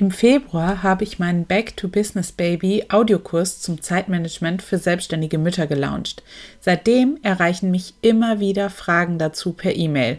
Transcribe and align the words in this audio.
Im 0.00 0.10
Februar 0.10 0.82
habe 0.82 1.04
ich 1.04 1.18
meinen 1.18 1.44
Back 1.44 1.76
to 1.76 1.86
Business 1.86 2.32
Baby 2.32 2.86
Audiokurs 2.88 3.60
zum 3.60 3.82
Zeitmanagement 3.82 4.62
für 4.62 4.78
selbstständige 4.78 5.36
Mütter 5.36 5.66
gelauncht. 5.66 6.22
Seitdem 6.58 7.18
erreichen 7.22 7.70
mich 7.70 7.92
immer 8.00 8.40
wieder 8.40 8.70
Fragen 8.70 9.18
dazu 9.18 9.52
per 9.52 9.76
E-Mail. 9.76 10.16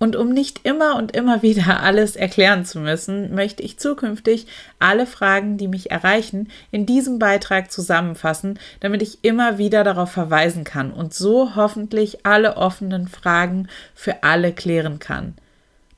Und 0.00 0.16
um 0.16 0.30
nicht 0.30 0.62
immer 0.64 0.96
und 0.96 1.14
immer 1.14 1.40
wieder 1.44 1.84
alles 1.84 2.16
erklären 2.16 2.64
zu 2.64 2.80
müssen, 2.80 3.32
möchte 3.32 3.62
ich 3.62 3.78
zukünftig 3.78 4.48
alle 4.80 5.06
Fragen, 5.06 5.56
die 5.56 5.68
mich 5.68 5.92
erreichen, 5.92 6.50
in 6.72 6.84
diesem 6.84 7.20
Beitrag 7.20 7.70
zusammenfassen, 7.70 8.58
damit 8.80 9.02
ich 9.02 9.18
immer 9.22 9.56
wieder 9.56 9.84
darauf 9.84 10.10
verweisen 10.10 10.64
kann 10.64 10.90
und 10.90 11.14
so 11.14 11.54
hoffentlich 11.54 12.26
alle 12.26 12.56
offenen 12.56 13.06
Fragen 13.06 13.68
für 13.94 14.24
alle 14.24 14.52
klären 14.52 14.98
kann. 14.98 15.36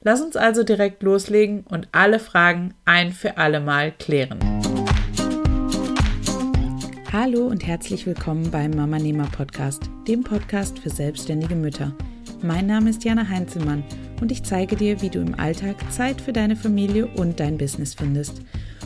Lass 0.06 0.20
uns 0.20 0.36
also 0.36 0.62
direkt 0.62 1.02
loslegen 1.02 1.64
und 1.68 1.88
alle 1.90 2.20
Fragen 2.20 2.74
ein 2.84 3.10
für 3.10 3.38
alle 3.38 3.58
Mal 3.58 3.90
klären. 3.90 4.38
Hallo 7.12 7.48
und 7.48 7.66
herzlich 7.66 8.06
willkommen 8.06 8.52
beim 8.52 8.70
Mama 8.70 9.00
Nehmer 9.00 9.26
Podcast, 9.36 9.90
dem 10.06 10.22
Podcast 10.22 10.78
für 10.78 10.90
selbstständige 10.90 11.56
Mütter. 11.56 11.92
Mein 12.40 12.66
Name 12.66 12.90
ist 12.90 13.02
Jana 13.02 13.28
Heinzelmann 13.28 13.82
und 14.20 14.30
ich 14.30 14.44
zeige 14.44 14.76
dir, 14.76 15.02
wie 15.02 15.10
du 15.10 15.18
im 15.18 15.40
Alltag 15.40 15.74
Zeit 15.90 16.20
für 16.20 16.32
deine 16.32 16.54
Familie 16.54 17.08
und 17.16 17.40
dein 17.40 17.58
Business 17.58 17.94
findest. 17.94 18.42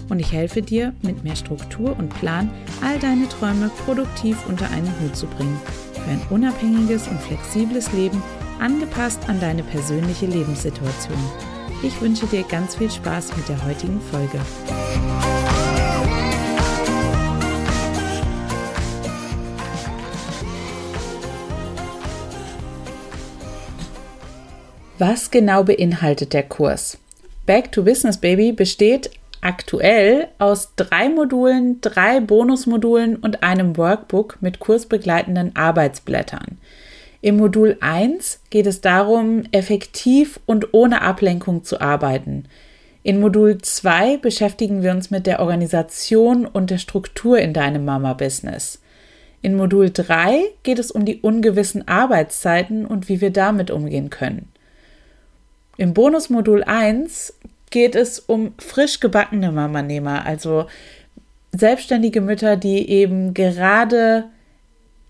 Und 0.08 0.20
ich 0.20 0.32
helfe 0.32 0.62
dir, 0.62 0.94
mit 1.02 1.22
mehr 1.22 1.36
Struktur 1.36 1.98
und 1.98 2.08
Plan 2.18 2.50
all 2.82 2.98
deine 2.98 3.28
Träume 3.28 3.70
produktiv 3.84 4.38
unter 4.48 4.70
einen 4.70 4.98
Hut 5.02 5.14
zu 5.14 5.26
bringen. 5.26 5.60
Für 5.92 6.10
ein 6.12 6.22
unabhängiges 6.30 7.08
und 7.08 7.20
flexibles 7.20 7.92
Leben 7.92 8.22
angepasst 8.60 9.28
an 9.28 9.40
deine 9.40 9.62
persönliche 9.62 10.26
Lebenssituation. 10.26 11.18
Ich 11.82 12.00
wünsche 12.00 12.26
dir 12.26 12.42
ganz 12.42 12.76
viel 12.76 12.90
Spaß 12.90 13.36
mit 13.36 13.48
der 13.48 13.64
heutigen 13.64 14.00
Folge. 14.00 14.38
Was 24.98 25.30
genau 25.30 25.64
beinhaltet 25.64 26.34
der 26.34 26.42
Kurs? 26.42 26.98
Back 27.46 27.72
to 27.72 27.82
Business 27.82 28.18
Baby 28.18 28.52
besteht 28.52 29.10
aktuell 29.40 30.28
aus 30.38 30.74
drei 30.76 31.08
Modulen, 31.08 31.80
drei 31.80 32.20
Bonusmodulen 32.20 33.16
und 33.16 33.42
einem 33.42 33.78
Workbook 33.78 34.36
mit 34.42 34.60
kursbegleitenden 34.60 35.56
Arbeitsblättern. 35.56 36.58
Im 37.22 37.36
Modul 37.36 37.76
1 37.80 38.40
geht 38.48 38.66
es 38.66 38.80
darum, 38.80 39.42
effektiv 39.52 40.40
und 40.46 40.72
ohne 40.72 41.02
Ablenkung 41.02 41.64
zu 41.64 41.80
arbeiten. 41.80 42.44
In 43.02 43.20
Modul 43.20 43.58
2 43.58 44.18
beschäftigen 44.18 44.82
wir 44.82 44.92
uns 44.92 45.10
mit 45.10 45.26
der 45.26 45.40
Organisation 45.40 46.46
und 46.46 46.70
der 46.70 46.78
Struktur 46.78 47.38
in 47.38 47.52
deinem 47.52 47.84
Mama-Business. 47.84 48.80
In 49.42 49.54
Modul 49.54 49.90
3 49.90 50.44
geht 50.62 50.78
es 50.78 50.90
um 50.90 51.04
die 51.04 51.20
ungewissen 51.20 51.88
Arbeitszeiten 51.88 52.84
und 52.84 53.08
wie 53.08 53.20
wir 53.20 53.30
damit 53.30 53.70
umgehen 53.70 54.10
können. 54.10 54.48
Im 55.78 55.94
Bonusmodul 55.94 56.62
1 56.62 57.34
geht 57.70 57.94
es 57.94 58.18
um 58.18 58.52
frisch 58.58 59.00
gebackene 59.00 59.50
Mamanehmer, 59.50 60.26
also 60.26 60.66
selbstständige 61.52 62.20
Mütter, 62.20 62.56
die 62.56 62.88
eben 62.90 63.32
gerade 63.32 64.24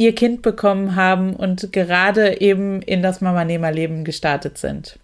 ihr 0.00 0.14
Kind 0.14 0.40
bekommen 0.40 0.96
haben 0.96 1.36
und 1.36 1.74
gerade 1.74 2.40
eben 2.40 2.80
in 2.80 3.02
das 3.02 3.20
Mama-Nehmer-Leben 3.20 4.02
gestartet 4.02 4.56
sind. 4.56 4.98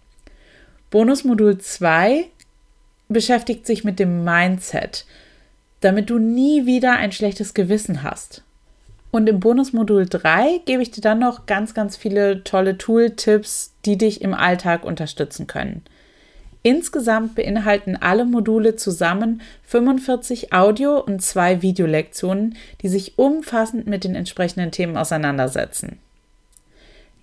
Bonusmodul 0.88 1.58
2 1.58 2.25
beschäftigt 3.11 3.66
sich 3.66 3.84
mit 3.84 3.98
dem 3.98 4.25
Mindset, 4.25 5.05
damit 5.83 6.08
du 6.08 6.19
nie 6.19 6.64
wieder 6.64 6.97
ein 6.97 7.12
schlechtes 7.12 7.53
Gewissen 7.53 8.03
hast. 8.03 8.42
Und 9.11 9.28
im 9.28 9.38
Bonusmodul 9.38 10.06
3 10.06 10.62
gebe 10.64 10.80
ich 10.80 10.92
dir 10.92 11.03
dann 11.03 11.19
noch 11.19 11.44
ganz, 11.44 11.75
ganz 11.75 11.98
viele 11.98 12.42
tolle 12.42 12.78
Tool-Tipps, 12.78 13.75
die 13.84 13.98
dich 13.98 14.22
im 14.22 14.32
Alltag 14.32 14.82
unterstützen 14.82 15.47
können. 15.47 15.82
Insgesamt 16.66 17.37
beinhalten 17.37 17.94
alle 17.94 18.25
Module 18.25 18.75
zusammen 18.75 19.41
45 19.69 20.53
Audio- 20.53 20.99
und 20.99 21.22
zwei 21.22 21.62
Videolektionen, 21.62 22.56
die 22.82 22.88
sich 22.88 23.21
umfassend 23.21 23.87
mit 23.87 24.03
den 24.03 24.16
entsprechenden 24.16 24.72
Themen 24.72 24.97
auseinandersetzen. 24.97 26.00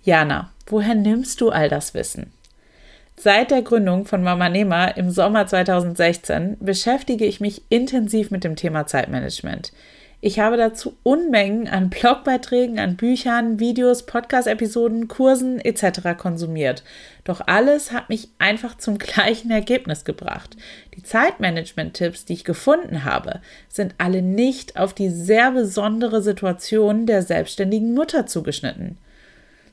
Jana, 0.02 0.50
woher 0.64 0.94
nimmst 0.94 1.42
du 1.42 1.50
all 1.50 1.68
das 1.68 1.92
Wissen? 1.92 2.32
Seit 3.18 3.50
der 3.50 3.60
Gründung 3.60 4.06
von 4.06 4.22
Mama 4.22 4.48
Nehmer 4.48 4.96
im 4.96 5.10
Sommer 5.10 5.46
2016 5.46 6.56
beschäftige 6.60 7.26
ich 7.26 7.38
mich 7.38 7.64
intensiv 7.68 8.30
mit 8.30 8.44
dem 8.44 8.56
Thema 8.56 8.86
Zeitmanagement. 8.86 9.74
Ich 10.26 10.38
habe 10.38 10.56
dazu 10.56 10.96
Unmengen 11.02 11.68
an 11.68 11.90
Blogbeiträgen, 11.90 12.78
an 12.78 12.96
Büchern, 12.96 13.60
Videos, 13.60 14.06
Podcast-Episoden, 14.06 15.06
Kursen 15.06 15.60
etc. 15.60 16.16
konsumiert. 16.16 16.82
Doch 17.24 17.42
alles 17.46 17.92
hat 17.92 18.08
mich 18.08 18.30
einfach 18.38 18.78
zum 18.78 18.96
gleichen 18.98 19.50
Ergebnis 19.50 20.06
gebracht. 20.06 20.56
Die 20.96 21.02
Zeitmanagement-Tipps, 21.02 22.24
die 22.24 22.32
ich 22.32 22.44
gefunden 22.44 23.04
habe, 23.04 23.42
sind 23.68 23.96
alle 23.98 24.22
nicht 24.22 24.78
auf 24.78 24.94
die 24.94 25.10
sehr 25.10 25.50
besondere 25.52 26.22
Situation 26.22 27.04
der 27.04 27.20
selbstständigen 27.20 27.92
Mutter 27.92 28.24
zugeschnitten. 28.24 28.96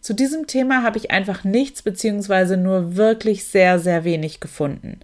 Zu 0.01 0.13
diesem 0.13 0.47
Thema 0.47 0.83
habe 0.83 0.97
ich 0.97 1.11
einfach 1.11 1.45
nichts 1.45 1.81
bzw. 1.81 2.57
nur 2.57 2.97
wirklich 2.97 3.45
sehr, 3.45 3.79
sehr 3.79 4.03
wenig 4.03 4.41
gefunden. 4.41 4.99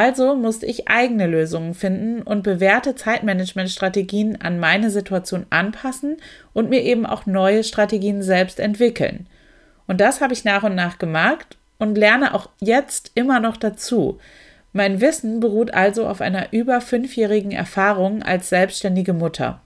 Also 0.00 0.34
musste 0.34 0.64
ich 0.64 0.88
eigene 0.88 1.26
Lösungen 1.26 1.74
finden 1.74 2.22
und 2.22 2.42
bewährte 2.42 2.94
Zeitmanagementstrategien 2.94 4.40
an 4.40 4.58
meine 4.58 4.88
Situation 4.88 5.44
anpassen 5.50 6.16
und 6.54 6.70
mir 6.70 6.82
eben 6.84 7.04
auch 7.04 7.26
neue 7.26 7.64
Strategien 7.64 8.22
selbst 8.22 8.60
entwickeln. 8.60 9.26
Und 9.86 10.00
das 10.00 10.22
habe 10.22 10.32
ich 10.32 10.42
nach 10.42 10.62
und 10.62 10.74
nach 10.74 10.96
gemacht 10.96 11.58
und 11.78 11.98
lerne 11.98 12.32
auch 12.32 12.48
jetzt 12.62 13.10
immer 13.14 13.40
noch 13.40 13.58
dazu. 13.58 14.18
Mein 14.72 15.02
Wissen 15.02 15.38
beruht 15.38 15.74
also 15.74 16.06
auf 16.06 16.22
einer 16.22 16.50
über 16.54 16.80
fünfjährigen 16.80 17.52
Erfahrung 17.52 18.22
als 18.22 18.48
selbstständige 18.48 19.12
Mutter. 19.12 19.60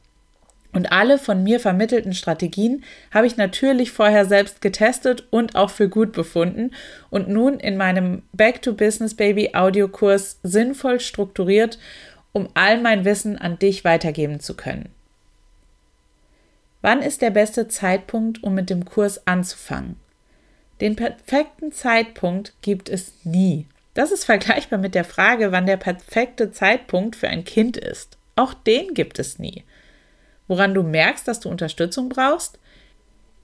Und 0.74 0.90
alle 0.90 1.18
von 1.18 1.44
mir 1.44 1.60
vermittelten 1.60 2.14
Strategien 2.14 2.82
habe 3.12 3.28
ich 3.28 3.36
natürlich 3.36 3.92
vorher 3.92 4.26
selbst 4.26 4.60
getestet 4.60 5.24
und 5.30 5.54
auch 5.54 5.70
für 5.70 5.88
gut 5.88 6.12
befunden 6.12 6.72
und 7.10 7.28
nun 7.28 7.60
in 7.60 7.76
meinem 7.76 8.22
Back 8.32 8.60
to 8.60 8.74
Business 8.74 9.14
Baby 9.14 9.50
Audiokurs 9.54 10.40
sinnvoll 10.42 10.98
strukturiert, 10.98 11.78
um 12.32 12.48
all 12.54 12.80
mein 12.80 13.04
Wissen 13.04 13.38
an 13.38 13.56
dich 13.56 13.84
weitergeben 13.84 14.40
zu 14.40 14.56
können. 14.56 14.88
Wann 16.82 17.02
ist 17.02 17.22
der 17.22 17.30
beste 17.30 17.68
Zeitpunkt, 17.68 18.42
um 18.42 18.54
mit 18.54 18.68
dem 18.68 18.84
Kurs 18.84 19.28
anzufangen? 19.28 19.94
Den 20.80 20.96
perfekten 20.96 21.70
Zeitpunkt 21.70 22.52
gibt 22.62 22.88
es 22.88 23.12
nie. 23.22 23.68
Das 23.94 24.10
ist 24.10 24.24
vergleichbar 24.24 24.80
mit 24.80 24.96
der 24.96 25.04
Frage, 25.04 25.52
wann 25.52 25.66
der 25.66 25.76
perfekte 25.76 26.50
Zeitpunkt 26.50 27.14
für 27.14 27.28
ein 27.28 27.44
Kind 27.44 27.76
ist. 27.76 28.18
Auch 28.34 28.54
den 28.54 28.92
gibt 28.92 29.20
es 29.20 29.38
nie 29.38 29.62
woran 30.48 30.74
du 30.74 30.82
merkst, 30.82 31.26
dass 31.26 31.40
du 31.40 31.48
Unterstützung 31.48 32.08
brauchst? 32.08 32.58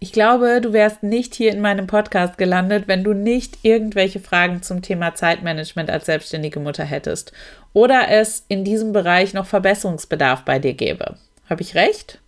Ich 0.03 0.13
glaube, 0.13 0.63
du 0.63 0.73
wärst 0.73 1.03
nicht 1.03 1.35
hier 1.35 1.53
in 1.53 1.61
meinem 1.61 1.87
Podcast 1.87 2.39
gelandet, 2.39 2.89
wenn 2.89 3.05
du 3.05 3.13
nicht 3.13 3.59
irgendwelche 3.63 4.19
Fragen 4.19 4.63
zum 4.63 4.81
Thema 4.81 5.15
Zeitmanagement 5.15 5.91
als 5.91 6.07
selbstständige 6.07 6.59
Mutter 6.59 6.85
hättest 6.85 7.33
oder 7.75 8.09
es 8.09 8.45
in 8.49 8.65
diesem 8.65 8.93
Bereich 8.93 9.35
noch 9.35 9.45
Verbesserungsbedarf 9.45 10.47
bei 10.47 10.59
dir 10.59 10.73
gäbe. 10.73 11.17
Habe 11.51 11.61
ich 11.61 11.75
recht? 11.75 12.19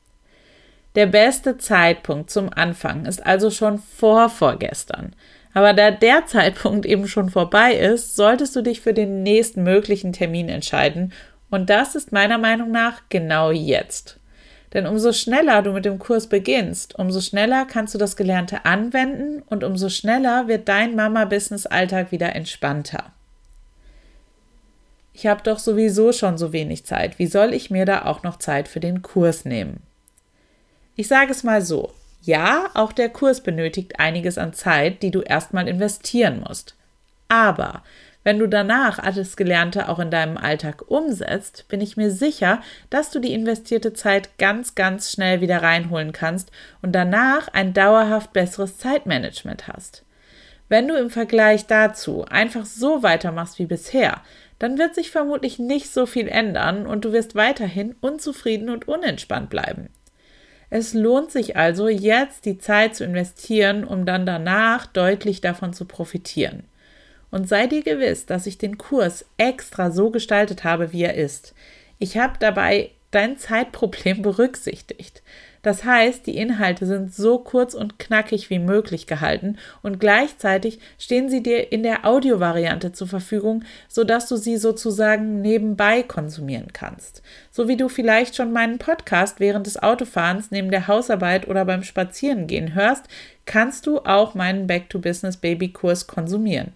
Der 0.97 1.07
beste 1.07 1.57
Zeitpunkt 1.57 2.31
zum 2.31 2.53
Anfang 2.53 3.07
ist 3.07 3.25
also 3.25 3.51
schon 3.51 3.79
vor 3.79 4.29
vorgestern. 4.29 5.15
Aber 5.55 5.73
da 5.73 5.91
der 5.91 6.27
Zeitpunkt 6.27 6.87
eben 6.87 7.09
schon 7.09 7.31
vorbei 7.31 7.75
ist, 7.75 8.17
solltest 8.17 8.55
du 8.57 8.63
dich 8.63 8.81
für 8.81 8.93
den 8.93 9.23
nächsten 9.23 9.63
möglichen 9.63 10.13
Termin 10.13 10.49
entscheiden. 10.49 11.13
Und 11.51 11.71
das 11.71 11.95
ist 11.95 12.13
meiner 12.13 12.39
Meinung 12.39 12.71
nach 12.71 13.03
genau 13.09 13.51
jetzt. 13.51 14.19
Denn 14.73 14.87
umso 14.87 15.13
schneller 15.13 15.63
du 15.63 15.73
mit 15.73 15.85
dem 15.85 15.99
Kurs 15.99 16.27
beginnst, 16.27 16.99
umso 16.99 17.21
schneller 17.21 17.67
kannst 17.67 17.95
du 17.95 17.99
das 17.99 18.17
Gelernte 18.17 18.65
anwenden 18.65 19.43
und 19.47 19.65
umso 19.65 19.89
schneller 19.89 20.49
wird 20.49 20.69
dein 20.69 20.97
Mama-Business-Alltag 20.97 22.11
wieder 22.11 22.35
entspannter. 22.35 23.13
Ich 25.13 25.27
habe 25.27 25.43
doch 25.43 25.59
sowieso 25.59 26.13
schon 26.13 26.39
so 26.39 26.55
wenig 26.55 26.85
Zeit. 26.87 27.19
Wie 27.19 27.27
soll 27.27 27.53
ich 27.53 27.71
mir 27.71 27.85
da 27.85 28.07
auch 28.07 28.23
noch 28.23 28.39
Zeit 28.39 28.67
für 28.67 28.81
den 28.81 29.03
Kurs 29.03 29.45
nehmen? 29.45 29.83
Ich 30.97 31.07
sage 31.07 31.31
es 31.31 31.43
mal 31.43 31.61
so. 31.63 31.93
Ja, 32.23 32.71
auch 32.75 32.93
der 32.93 33.11
Kurs 33.11 33.43
benötigt 33.43 33.99
einiges 33.99 34.39
an 34.39 34.55
Zeit, 34.55 35.03
die 35.03 35.11
du 35.11 35.21
erstmal 35.21 35.69
investieren 35.69 36.45
musst. 36.47 36.77
Aber 37.29 37.83
wenn 38.25 38.39
du 38.39 38.47
danach 38.47 38.99
alles 38.99 39.37
Gelernte 39.37 39.89
auch 39.89 39.99
in 39.99 40.11
deinem 40.11 40.37
Alltag 40.37 40.85
umsetzt, 40.89 41.67
bin 41.69 41.81
ich 41.81 41.97
mir 41.97 42.11
sicher, 42.11 42.61
dass 42.89 43.11
du 43.11 43.19
die 43.19 43.33
investierte 43.33 43.93
Zeit 43.93 44.39
ganz, 44.39 44.75
ganz 44.75 45.11
schnell 45.11 45.41
wieder 45.41 45.63
reinholen 45.63 46.13
kannst 46.13 46.53
und 46.83 46.93
danach 46.93 47.49
ein 47.49 47.75
dauerhaft 47.75 48.33
besseres 48.33 48.79
Zeitmanagement 48.79 49.67
hast. 49.67 50.05
Wenn 50.69 50.89
du 50.89 50.97
im 50.97 51.11
Vergleich 51.11 51.67
dazu 51.67 52.25
einfach 52.25 52.65
so 52.65 53.03
weitermachst 53.03 53.59
wie 53.59 53.67
bisher, 53.67 54.23
dann 54.59 54.79
wird 54.79 54.95
sich 54.95 55.11
vermutlich 55.11 55.59
nicht 55.59 55.93
so 55.93 56.07
viel 56.07 56.29
ändern 56.29 56.87
und 56.87 57.05
du 57.05 57.13
wirst 57.13 57.35
weiterhin 57.35 57.97
unzufrieden 58.01 58.71
und 58.71 58.87
unentspannt 58.87 59.51
bleiben. 59.51 59.89
Es 60.71 60.95
lohnt 60.95 61.31
sich 61.31 61.57
also, 61.57 61.89
jetzt 61.89 62.47
die 62.47 62.57
Zeit 62.57 62.95
zu 62.95 63.05
investieren, 63.05 63.85
um 63.85 64.07
dann 64.07 64.25
danach 64.25 64.87
deutlich 64.87 65.43
davon 65.43 65.75
zu 65.75 65.85
profitieren. 65.85 66.63
Und 67.33 67.49
sei 67.49 67.67
dir 67.67 67.83
gewiss, 67.83 68.27
dass 68.27 68.47
ich 68.47 68.59
den 68.59 68.77
Kurs 68.77 69.25
extra 69.39 69.91
so 69.91 70.11
gestaltet 70.11 70.65
habe, 70.65 70.93
wie 70.93 71.03
er 71.03 71.15
ist. 71.15 71.55
Ich 71.99 72.19
habe 72.19 72.35
dabei 72.39 72.91
dein 73.11 73.39
Zeitproblem 73.39 74.23
berücksichtigt. 74.23 75.23
Das 75.63 75.85
heißt, 75.85 76.27
die 76.27 76.37
Inhalte 76.37 76.85
sind 76.87 77.15
so 77.15 77.39
kurz 77.39 77.73
und 77.73 77.99
knackig 77.99 78.51
wie 78.51 78.59
möglich 78.59 79.07
gehalten 79.07 79.57
und 79.81 79.99
gleichzeitig 79.99 80.81
stehen 80.99 81.31
sie 81.31 81.43
dir 81.43 81.73
in 81.73 81.85
der 81.85 82.05
Audiovariante 82.05 82.93
zur 82.93 83.07
Verfügung, 83.07 83.65
sodass 83.89 84.29
du 84.29 84.37
sie 84.37 84.57
sozusagen 84.57 85.41
nebenbei 85.41 86.03
konsumieren 86.03 86.73
kannst. 86.73 87.23
So 87.51 87.67
wie 87.67 87.77
du 87.77 87.89
vielleicht 87.89 88.37
schon 88.37 88.53
meinen 88.53 88.79
Podcast 88.79 89.41
während 89.41 89.67
des 89.67 89.81
Autofahrens 89.81 90.51
neben 90.51 90.71
der 90.71 90.89
Hausarbeit 90.89 91.47
oder 91.49 91.65
beim 91.65 91.85
Spazierengehen 91.85 92.75
hörst, 92.75 93.05
kannst 93.47 93.87
du 93.87 94.01
auch 94.01 94.35
meinen 94.35 94.67
Back 94.67 94.91
to 94.91 94.99
Business 94.99 95.37
Baby 95.37 95.69
Kurs 95.69 96.09
konsumieren. 96.09 96.73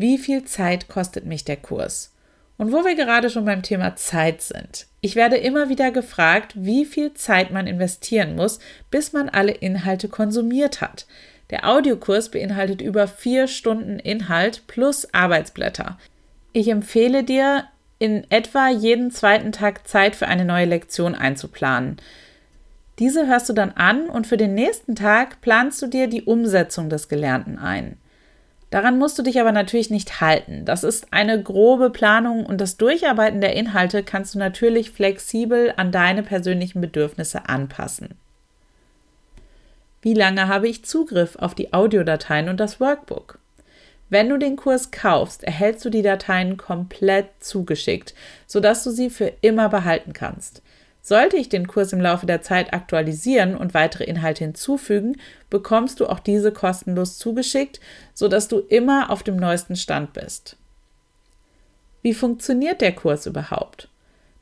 Wie 0.00 0.16
viel 0.16 0.44
Zeit 0.44 0.88
kostet 0.88 1.26
mich 1.26 1.44
der 1.44 1.58
Kurs? 1.58 2.14
Und 2.56 2.72
wo 2.72 2.86
wir 2.86 2.94
gerade 2.94 3.28
schon 3.28 3.44
beim 3.44 3.62
Thema 3.62 3.96
Zeit 3.96 4.40
sind. 4.40 4.86
Ich 5.02 5.14
werde 5.14 5.36
immer 5.36 5.68
wieder 5.68 5.90
gefragt, 5.90 6.54
wie 6.54 6.86
viel 6.86 7.12
Zeit 7.12 7.50
man 7.50 7.66
investieren 7.66 8.34
muss, 8.34 8.60
bis 8.90 9.12
man 9.12 9.28
alle 9.28 9.52
Inhalte 9.52 10.08
konsumiert 10.08 10.80
hat. 10.80 11.06
Der 11.50 11.68
Audiokurs 11.68 12.30
beinhaltet 12.30 12.80
über 12.80 13.08
vier 13.08 13.46
Stunden 13.46 13.98
Inhalt 13.98 14.66
plus 14.68 15.12
Arbeitsblätter. 15.12 15.98
Ich 16.54 16.68
empfehle 16.68 17.22
dir, 17.22 17.64
in 17.98 18.24
etwa 18.30 18.70
jeden 18.70 19.10
zweiten 19.10 19.52
Tag 19.52 19.86
Zeit 19.86 20.16
für 20.16 20.28
eine 20.28 20.46
neue 20.46 20.64
Lektion 20.64 21.14
einzuplanen. 21.14 21.98
Diese 22.98 23.26
hörst 23.26 23.50
du 23.50 23.52
dann 23.52 23.72
an 23.72 24.08
und 24.08 24.26
für 24.26 24.38
den 24.38 24.54
nächsten 24.54 24.96
Tag 24.96 25.42
planst 25.42 25.82
du 25.82 25.88
dir 25.88 26.06
die 26.06 26.22
Umsetzung 26.22 26.88
des 26.88 27.10
Gelernten 27.10 27.58
ein. 27.58 27.98
Daran 28.70 28.98
musst 28.98 29.18
du 29.18 29.22
dich 29.22 29.40
aber 29.40 29.50
natürlich 29.50 29.90
nicht 29.90 30.20
halten. 30.20 30.64
Das 30.64 30.84
ist 30.84 31.12
eine 31.12 31.42
grobe 31.42 31.90
Planung 31.90 32.46
und 32.46 32.60
das 32.60 32.76
Durcharbeiten 32.76 33.40
der 33.40 33.54
Inhalte 33.56 34.04
kannst 34.04 34.34
du 34.34 34.38
natürlich 34.38 34.92
flexibel 34.92 35.74
an 35.76 35.90
deine 35.90 36.22
persönlichen 36.22 36.80
Bedürfnisse 36.80 37.48
anpassen. 37.48 38.14
Wie 40.02 40.14
lange 40.14 40.48
habe 40.48 40.68
ich 40.68 40.84
Zugriff 40.84 41.36
auf 41.36 41.54
die 41.54 41.72
Audiodateien 41.72 42.48
und 42.48 42.60
das 42.60 42.80
Workbook? 42.80 43.38
Wenn 44.08 44.28
du 44.28 44.38
den 44.38 44.56
Kurs 44.56 44.90
kaufst, 44.90 45.44
erhältst 45.44 45.84
du 45.84 45.90
die 45.90 46.02
Dateien 46.02 46.56
komplett 46.56 47.28
zugeschickt, 47.40 48.14
sodass 48.46 48.82
du 48.82 48.90
sie 48.90 49.10
für 49.10 49.32
immer 49.40 49.68
behalten 49.68 50.12
kannst. 50.12 50.62
Sollte 51.02 51.36
ich 51.36 51.48
den 51.48 51.66
Kurs 51.66 51.92
im 51.92 52.00
Laufe 52.00 52.26
der 52.26 52.42
Zeit 52.42 52.72
aktualisieren 52.72 53.56
und 53.56 53.74
weitere 53.74 54.04
Inhalte 54.04 54.44
hinzufügen, 54.44 55.16
bekommst 55.50 56.00
du 56.00 56.06
auch 56.06 56.20
diese 56.20 56.52
kostenlos 56.52 57.18
zugeschickt, 57.18 57.80
sodass 58.14 58.48
du 58.48 58.60
immer 58.60 59.10
auf 59.10 59.22
dem 59.22 59.36
neuesten 59.36 59.76
Stand 59.76 60.12
bist. 60.12 60.56
Wie 62.02 62.14
funktioniert 62.14 62.80
der 62.80 62.94
Kurs 62.94 63.26
überhaupt? 63.26 63.89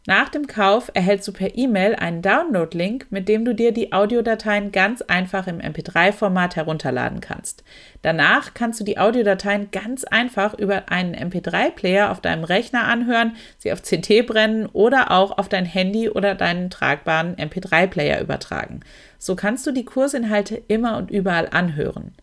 Nach 0.09 0.31
dem 0.31 0.47
Kauf 0.47 0.91
erhältst 0.95 1.29
du 1.29 1.35
per 1.35 1.59
E-Mail 1.59 1.95
einen 1.95 2.23
Download-Link, 2.23 3.09
mit 3.11 3.29
dem 3.29 3.45
du 3.45 3.55
dir 3.55 3.73
die 3.73 3.93
Audiodateien 3.93 4.73
ganz 4.73 5.03
einfach 5.03 5.47
im 5.47 5.59
MP3-Format 5.59 6.57
herunterladen 6.57 7.21
kannst. 7.21 7.63
Danach 8.01 8.55
kannst 8.55 8.81
du 8.81 8.85
die 8.85 8.97
Audiodateien 8.97 9.71
ganz 9.71 10.05
einfach 10.05 10.55
über 10.55 10.89
einen 10.89 11.15
MP3-Player 11.15 12.11
auf 12.11 12.23
deinem 12.23 12.45
Rechner 12.45 12.85
anhören, 12.85 13.37
sie 13.59 13.71
auf 13.71 13.83
CT 13.83 14.27
brennen 14.27 14.65
oder 14.73 15.11
auch 15.11 15.37
auf 15.37 15.51
dein 15.51 15.67
Handy 15.67 16.09
oder 16.09 16.35
deinen 16.35 16.71
tragbaren 16.71 17.37
MP3-Player 17.37 18.19
übertragen. 18.23 18.81
So 19.19 19.37
kannst 19.37 19.67
du 19.67 19.73
die 19.73 19.85
Kursinhalte 19.85 20.57
immer 20.69 20.97
und 20.97 21.11
überall 21.11 21.51
anhören. 21.51 22.15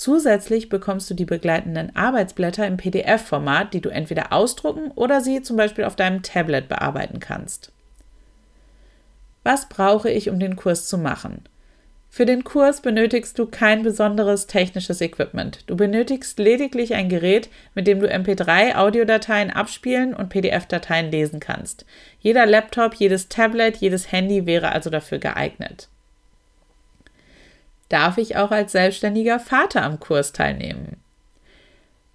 Zusätzlich 0.00 0.70
bekommst 0.70 1.10
du 1.10 1.14
die 1.14 1.26
begleitenden 1.26 1.94
Arbeitsblätter 1.94 2.66
im 2.66 2.78
PDF-Format, 2.78 3.74
die 3.74 3.82
du 3.82 3.90
entweder 3.90 4.32
ausdrucken 4.32 4.90
oder 4.94 5.20
sie 5.20 5.42
zum 5.42 5.58
Beispiel 5.58 5.84
auf 5.84 5.94
deinem 5.94 6.22
Tablet 6.22 6.68
bearbeiten 6.68 7.20
kannst. 7.20 7.70
Was 9.42 9.68
brauche 9.68 10.10
ich, 10.10 10.30
um 10.30 10.40
den 10.40 10.56
Kurs 10.56 10.88
zu 10.88 10.96
machen? 10.96 11.42
Für 12.08 12.24
den 12.24 12.44
Kurs 12.44 12.80
benötigst 12.80 13.38
du 13.38 13.44
kein 13.44 13.82
besonderes 13.82 14.46
technisches 14.46 15.02
Equipment. 15.02 15.64
Du 15.66 15.76
benötigst 15.76 16.38
lediglich 16.38 16.94
ein 16.94 17.10
Gerät, 17.10 17.50
mit 17.74 17.86
dem 17.86 18.00
du 18.00 18.06
MP3-Audiodateien 18.10 19.50
abspielen 19.50 20.14
und 20.14 20.30
PDF-Dateien 20.30 21.10
lesen 21.10 21.40
kannst. 21.40 21.84
Jeder 22.20 22.46
Laptop, 22.46 22.94
jedes 22.94 23.28
Tablet, 23.28 23.76
jedes 23.76 24.10
Handy 24.10 24.46
wäre 24.46 24.72
also 24.72 24.88
dafür 24.88 25.18
geeignet 25.18 25.90
darf 27.90 28.16
ich 28.16 28.36
auch 28.36 28.50
als 28.50 28.72
selbstständiger 28.72 29.38
Vater 29.38 29.82
am 29.82 30.00
Kurs 30.00 30.32
teilnehmen. 30.32 30.96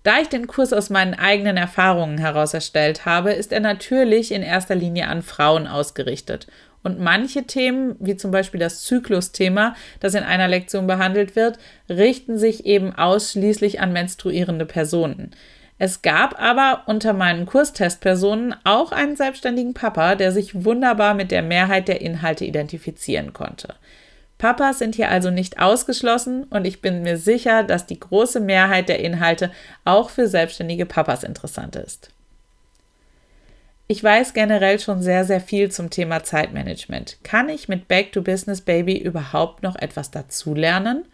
Da 0.01 0.19
ich 0.19 0.30
den 0.30 0.45
Kurs 0.48 0.72
aus 0.72 0.89
meinen 0.89 1.16
eigenen 1.16 1.57
Erfahrungen 1.57 2.18
heraus 2.18 2.54
erstellt 2.54 3.06
habe, 3.06 3.33
ist 3.33 3.51
er 3.51 3.60
natürlich 3.60 4.31
in 4.31 4.44
erster 4.44 4.75
Linie 4.75 5.07
an 5.07 5.22
Frauen 5.24 5.68
ausgerichtet. 5.68 6.48
Und 6.83 7.00
manche 7.00 7.45
Themen, 7.45 7.95
wie 8.00 8.16
zum 8.16 8.30
Beispiel 8.30 8.60
das 8.60 8.83
Zyklusthema, 8.83 9.75
das 10.00 10.13
in 10.13 10.24
einer 10.24 10.48
Lektion 10.48 10.86
behandelt 10.86 11.36
wird, 11.36 11.57
richten 11.89 12.38
sich 12.38 12.68
eben 12.68 12.94
ausschließlich 12.94 13.80
an 13.80 13.94
menstruierende 13.94 14.68
Personen. 14.68 15.31
Es 15.80 16.04
gab 16.04 16.39
aber 16.39 16.83
unter 16.86 17.13
meinen 17.13 17.48
Kurstestpersonen 17.48 18.56
auch 18.63 18.92
einen 18.92 19.16
selbstständigen 19.16 19.74
Papa, 19.74 20.13
der 20.13 20.31
sich 20.31 20.63
wunderbar 20.63 21.16
mit 21.16 21.31
der 21.31 21.42
Mehrheit 21.42 21.88
der 21.88 22.01
Inhalte 22.01 22.45
identifizieren 22.45 23.33
konnte. 23.33 23.74
Papas 24.38 24.80
sind 24.80 24.96
hier 24.96 25.10
also 25.10 25.32
nicht 25.32 25.60
ausgeschlossen 25.60 26.44
und 26.50 26.66
ich 26.66 26.82
bin 26.82 27.04
mir 27.04 27.18
sicher, 27.18 27.64
dass 27.64 27.86
die 27.86 28.00
große 28.00 28.40
Mehrheit 28.40 28.90
der 28.90 29.00
Inhalte 29.00 29.52
auch 29.86 30.10
für 30.10 30.28
selbstständige 30.28 30.86
Papas 30.86 31.24
interessant 31.24 31.76
ist. 31.76 32.10
Ich 33.88 34.04
weiß 34.04 34.34
generell 34.34 34.80
schon 34.80 35.02
sehr, 35.02 35.26
sehr 35.26 35.40
viel 35.40 35.72
zum 35.72 35.92
Thema 35.92 36.24
Zeitmanagement. 36.24 37.18
Kann 37.24 37.50
ich 37.50 37.70
mit 37.70 37.88
Back 37.88 38.12
to 38.12 38.24
Business 38.24 38.62
Baby 38.62 38.98
überhaupt 38.98 39.62
noch 39.62 39.76
etwas 39.76 40.10
dazulernen? 40.10 41.06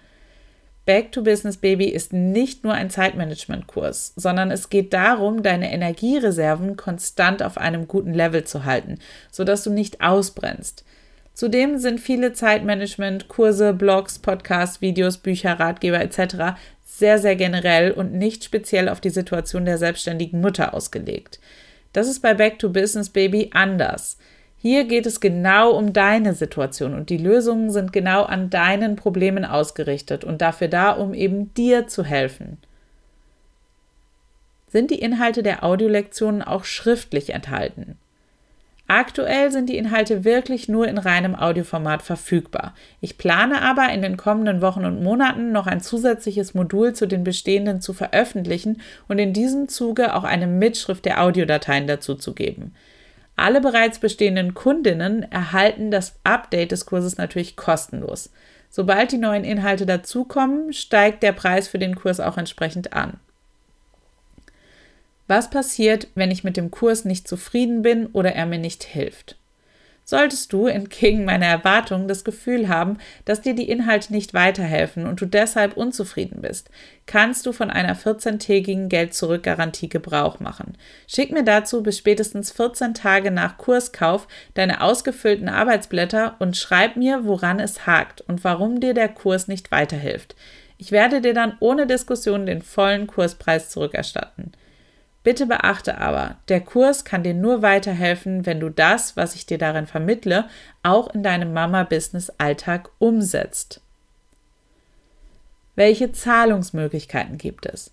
Back 0.85 1.11
to 1.11 1.21
Business 1.21 1.57
Baby 1.57 1.89
ist 1.89 2.11
nicht 2.11 2.63
nur 2.63 2.73
ein 2.73 2.89
Zeitmanagement-Kurs, 2.89 4.13
sondern 4.15 4.49
es 4.49 4.69
geht 4.69 4.93
darum, 4.93 5.43
deine 5.43 5.71
Energiereserven 5.71 6.75
konstant 6.75 7.43
auf 7.43 7.57
einem 7.57 7.87
guten 7.87 8.13
Level 8.13 8.45
zu 8.45 8.65
halten, 8.65 8.97
sodass 9.31 9.63
du 9.63 9.69
nicht 9.69 10.01
ausbrennst. 10.01 10.83
Zudem 11.33 11.77
sind 11.77 11.99
viele 11.99 12.33
Zeitmanagement-Kurse, 12.33 13.73
Blogs, 13.73 14.19
Podcasts, 14.19 14.81
Videos, 14.81 15.17
Bücher, 15.17 15.59
Ratgeber 15.59 16.01
etc. 16.01 16.57
sehr, 16.83 17.19
sehr 17.19 17.35
generell 17.35 17.91
und 17.91 18.13
nicht 18.13 18.43
speziell 18.43 18.89
auf 18.89 18.99
die 18.99 19.09
Situation 19.09 19.65
der 19.65 19.77
selbstständigen 19.77 20.41
Mutter 20.41 20.73
ausgelegt. 20.73 21.39
Das 21.93 22.07
ist 22.07 22.21
bei 22.21 22.33
Back 22.33 22.59
to 22.59 22.69
Business 22.69 23.09
Baby 23.09 23.49
anders. 23.53 24.17
Hier 24.57 24.83
geht 24.83 25.07
es 25.07 25.19
genau 25.19 25.71
um 25.71 25.91
deine 25.91 26.35
Situation 26.35 26.93
und 26.93 27.09
die 27.09 27.17
Lösungen 27.17 27.71
sind 27.71 27.91
genau 27.91 28.23
an 28.23 28.51
deinen 28.51 28.95
Problemen 28.95 29.43
ausgerichtet 29.43 30.23
und 30.23 30.41
dafür 30.41 30.67
da, 30.67 30.91
um 30.91 31.15
eben 31.15 31.51
dir 31.55 31.87
zu 31.87 32.03
helfen. 32.03 32.59
Sind 34.67 34.91
die 34.91 34.99
Inhalte 34.99 35.41
der 35.41 35.63
Audiolektionen 35.63 36.43
auch 36.43 36.63
schriftlich 36.63 37.31
enthalten? 37.31 37.97
Aktuell 38.93 39.53
sind 39.53 39.69
die 39.69 39.77
Inhalte 39.77 40.25
wirklich 40.25 40.67
nur 40.67 40.85
in 40.85 40.97
reinem 40.97 41.33
Audioformat 41.33 42.01
verfügbar. 42.01 42.75
Ich 42.99 43.17
plane 43.17 43.61
aber 43.61 43.87
in 43.87 44.01
den 44.01 44.17
kommenden 44.17 44.59
Wochen 44.59 44.83
und 44.83 45.01
Monaten 45.01 45.53
noch 45.53 45.65
ein 45.65 45.79
zusätzliches 45.79 46.53
Modul 46.55 46.91
zu 46.91 47.07
den 47.07 47.23
bestehenden 47.23 47.79
zu 47.79 47.93
veröffentlichen 47.93 48.81
und 49.07 49.17
in 49.17 49.31
diesem 49.31 49.69
Zuge 49.69 50.13
auch 50.13 50.25
eine 50.25 50.45
Mitschrift 50.45 51.05
der 51.05 51.23
Audiodateien 51.23 51.87
dazuzugeben. 51.87 52.75
Alle 53.37 53.61
bereits 53.61 53.99
bestehenden 53.99 54.55
Kundinnen 54.55 55.23
erhalten 55.31 55.89
das 55.89 56.19
Update 56.25 56.73
des 56.73 56.85
Kurses 56.85 57.15
natürlich 57.15 57.55
kostenlos. 57.55 58.29
Sobald 58.69 59.13
die 59.13 59.17
neuen 59.17 59.45
Inhalte 59.45 59.85
dazukommen, 59.85 60.73
steigt 60.73 61.23
der 61.23 61.31
Preis 61.31 61.69
für 61.69 61.79
den 61.79 61.95
Kurs 61.95 62.19
auch 62.19 62.37
entsprechend 62.37 62.91
an. 62.91 63.21
Was 65.31 65.49
passiert, 65.49 66.09
wenn 66.13 66.29
ich 66.29 66.43
mit 66.43 66.57
dem 66.57 66.71
Kurs 66.71 67.05
nicht 67.05 67.25
zufrieden 67.25 67.83
bin 67.83 68.07
oder 68.07 68.33
er 68.33 68.45
mir 68.45 68.57
nicht 68.59 68.83
hilft? 68.83 69.37
Solltest 70.03 70.51
du 70.51 70.67
entgegen 70.67 71.23
meiner 71.23 71.45
Erwartungen 71.45 72.09
das 72.09 72.25
Gefühl 72.25 72.67
haben, 72.67 72.97
dass 73.23 73.39
dir 73.39 73.55
die 73.55 73.69
Inhalte 73.69 74.11
nicht 74.11 74.33
weiterhelfen 74.33 75.07
und 75.07 75.21
du 75.21 75.25
deshalb 75.25 75.77
unzufrieden 75.77 76.41
bist, 76.41 76.69
kannst 77.05 77.45
du 77.45 77.53
von 77.53 77.69
einer 77.69 77.95
14-tägigen 77.95 78.89
Geld-Zurück-Garantie 78.89 79.87
Gebrauch 79.87 80.41
machen. 80.41 80.77
Schick 81.07 81.31
mir 81.31 81.45
dazu 81.45 81.81
bis 81.81 81.97
spätestens 81.97 82.51
14 82.51 82.93
Tage 82.93 83.31
nach 83.31 83.57
Kurskauf 83.57 84.27
deine 84.55 84.81
ausgefüllten 84.81 85.47
Arbeitsblätter 85.47 86.35
und 86.39 86.57
schreib 86.57 86.97
mir, 86.97 87.23
woran 87.23 87.61
es 87.61 87.87
hakt 87.87 88.19
und 88.19 88.43
warum 88.43 88.81
dir 88.81 88.93
der 88.93 89.07
Kurs 89.07 89.47
nicht 89.47 89.71
weiterhilft. 89.71 90.35
Ich 90.77 90.91
werde 90.91 91.21
dir 91.21 91.33
dann 91.33 91.55
ohne 91.61 91.87
Diskussion 91.87 92.45
den 92.45 92.61
vollen 92.61 93.07
Kurspreis 93.07 93.69
zurückerstatten. 93.69 94.51
Bitte 95.23 95.45
beachte 95.45 95.99
aber, 95.99 96.37
der 96.47 96.61
Kurs 96.61 97.05
kann 97.05 97.21
dir 97.21 97.35
nur 97.35 97.61
weiterhelfen, 97.61 98.45
wenn 98.45 98.59
du 98.59 98.69
das, 98.69 99.15
was 99.15 99.35
ich 99.35 99.45
dir 99.45 99.59
darin 99.59 99.85
vermittle, 99.85 100.47
auch 100.81 101.13
in 101.13 101.21
deinem 101.21 101.53
Mama-Business-Alltag 101.53 102.89
umsetzt. 102.97 103.81
Welche 105.75 106.11
Zahlungsmöglichkeiten 106.11 107.37
gibt 107.37 107.67
es? 107.67 107.91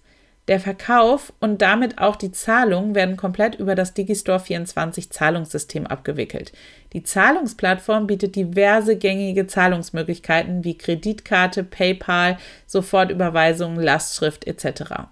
Der 0.49 0.61
Verkauf 0.61 1.35
und 1.41 1.61
damit 1.61 1.99
auch 1.99 2.17
die 2.17 2.33
Zahlung 2.33 2.95
werden 2.95 3.19
komplett 3.19 3.57
über 3.57 3.75
das 3.75 3.93
Digistore 3.93 4.41
24 4.41 5.11
Zahlungssystem 5.11 5.87
abgewickelt. 5.87 6.53
Die 6.95 7.03
Zahlungsplattform 7.03 8.07
bietet 8.07 8.35
diverse 8.35 8.97
gängige 8.97 9.47
Zahlungsmöglichkeiten 9.47 10.65
wie 10.65 10.79
Kreditkarte, 10.79 11.65
PayPal, 11.65 12.39
Sofortüberweisung, 12.67 13.79
Lastschrift 13.79 14.47
etc. 14.47 15.09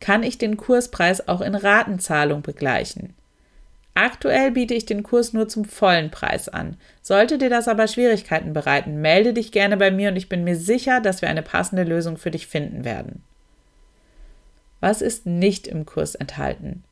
Kann 0.00 0.22
ich 0.22 0.38
den 0.38 0.56
Kurspreis 0.56 1.28
auch 1.28 1.42
in 1.42 1.54
Ratenzahlung 1.54 2.42
begleichen? 2.42 3.14
Aktuell 3.94 4.52
biete 4.52 4.74
ich 4.74 4.86
den 4.86 5.02
Kurs 5.02 5.32
nur 5.32 5.48
zum 5.48 5.64
vollen 5.64 6.10
Preis 6.10 6.48
an. 6.48 6.76
Sollte 7.02 7.38
dir 7.38 7.50
das 7.50 7.68
aber 7.68 7.86
Schwierigkeiten 7.86 8.52
bereiten, 8.52 9.00
melde 9.00 9.34
dich 9.34 9.52
gerne 9.52 9.76
bei 9.76 9.90
mir 9.90 10.10
und 10.10 10.16
ich 10.16 10.28
bin 10.28 10.44
mir 10.44 10.56
sicher, 10.56 11.00
dass 11.00 11.20
wir 11.22 11.28
eine 11.28 11.42
passende 11.42 11.82
Lösung 11.82 12.16
für 12.16 12.30
dich 12.30 12.46
finden 12.46 12.84
werden. 12.84 13.22
Was 14.80 15.02
ist 15.02 15.26
nicht 15.26 15.66
im 15.66 15.84
Kurs 15.84 16.14
enthalten? 16.14 16.84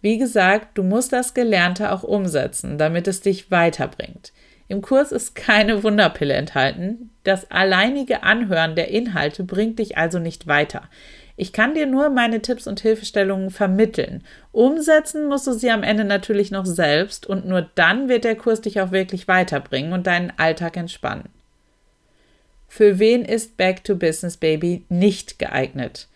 Wie 0.00 0.16
gesagt, 0.16 0.78
du 0.78 0.82
musst 0.82 1.12
das 1.12 1.34
Gelernte 1.34 1.92
auch 1.92 2.04
umsetzen, 2.04 2.78
damit 2.78 3.06
es 3.06 3.20
dich 3.20 3.50
weiterbringt. 3.50 4.32
Im 4.68 4.80
Kurs 4.80 5.12
ist 5.12 5.34
keine 5.34 5.82
Wunderpille 5.82 6.32
enthalten. 6.34 7.10
Das 7.24 7.50
alleinige 7.50 8.22
Anhören 8.22 8.76
der 8.76 8.88
Inhalte 8.88 9.44
bringt 9.44 9.78
dich 9.78 9.98
also 9.98 10.18
nicht 10.18 10.46
weiter. 10.46 10.88
Ich 11.40 11.54
kann 11.54 11.72
dir 11.72 11.86
nur 11.86 12.10
meine 12.10 12.42
Tipps 12.42 12.66
und 12.66 12.80
Hilfestellungen 12.80 13.48
vermitteln. 13.48 14.22
Umsetzen 14.52 15.26
musst 15.26 15.46
du 15.46 15.54
sie 15.54 15.70
am 15.70 15.82
Ende 15.82 16.04
natürlich 16.04 16.50
noch 16.50 16.66
selbst 16.66 17.26
und 17.26 17.46
nur 17.46 17.62
dann 17.76 18.10
wird 18.10 18.24
der 18.24 18.36
Kurs 18.36 18.60
dich 18.60 18.78
auch 18.78 18.92
wirklich 18.92 19.26
weiterbringen 19.26 19.94
und 19.94 20.06
deinen 20.06 20.34
Alltag 20.36 20.76
entspannen. 20.76 21.30
Für 22.68 22.98
wen 22.98 23.24
ist 23.24 23.56
Back 23.56 23.84
to 23.84 23.96
Business 23.96 24.36
Baby 24.36 24.84
nicht 24.90 25.38
geeignet? 25.38 26.08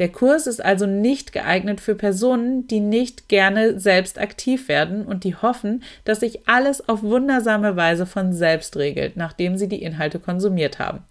Der 0.00 0.08
Kurs 0.08 0.48
ist 0.48 0.64
also 0.64 0.84
nicht 0.84 1.32
geeignet 1.32 1.80
für 1.80 1.94
Personen, 1.94 2.66
die 2.66 2.80
nicht 2.80 3.28
gerne 3.28 3.78
selbst 3.78 4.18
aktiv 4.18 4.66
werden 4.66 5.06
und 5.06 5.22
die 5.22 5.36
hoffen, 5.36 5.84
dass 6.04 6.18
sich 6.18 6.48
alles 6.48 6.88
auf 6.88 7.04
wundersame 7.04 7.76
Weise 7.76 8.04
von 8.04 8.32
selbst 8.32 8.76
regelt, 8.76 9.16
nachdem 9.16 9.56
sie 9.58 9.68
die 9.68 9.82
Inhalte 9.82 10.18
konsumiert 10.18 10.80
haben. 10.80 11.04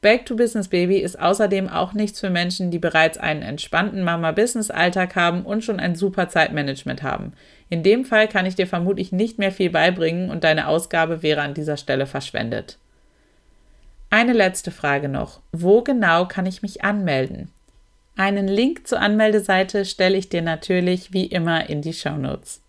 Back 0.00 0.26
to 0.26 0.36
Business 0.36 0.68
Baby 0.68 0.98
ist 0.98 1.18
außerdem 1.18 1.68
auch 1.68 1.92
nichts 1.92 2.20
für 2.20 2.30
Menschen, 2.30 2.70
die 2.70 2.78
bereits 2.78 3.18
einen 3.18 3.42
entspannten 3.42 4.04
Mama-Business-Alltag 4.04 5.16
haben 5.16 5.44
und 5.44 5.64
schon 5.64 5.80
ein 5.80 5.96
super 5.96 6.28
Zeitmanagement 6.28 7.02
haben. 7.02 7.32
In 7.70 7.82
dem 7.82 8.04
Fall 8.04 8.28
kann 8.28 8.46
ich 8.46 8.54
dir 8.54 8.66
vermutlich 8.66 9.10
nicht 9.10 9.38
mehr 9.38 9.50
viel 9.50 9.70
beibringen 9.70 10.30
und 10.30 10.44
deine 10.44 10.68
Ausgabe 10.68 11.22
wäre 11.22 11.40
an 11.40 11.54
dieser 11.54 11.76
Stelle 11.76 12.06
verschwendet. 12.06 12.78
Eine 14.10 14.34
letzte 14.34 14.70
Frage 14.70 15.08
noch. 15.08 15.40
Wo 15.52 15.82
genau 15.82 16.26
kann 16.26 16.46
ich 16.46 16.62
mich 16.62 16.84
anmelden? 16.84 17.50
Einen 18.16 18.48
Link 18.48 18.86
zur 18.86 19.00
Anmeldeseite 19.00 19.84
stelle 19.84 20.16
ich 20.16 20.28
dir 20.28 20.42
natürlich 20.42 21.12
wie 21.12 21.26
immer 21.26 21.68
in 21.68 21.82
die 21.82 21.92
Show 21.92 22.16
Notes. 22.16 22.62